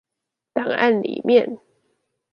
[0.55, 1.59] 檔案裡面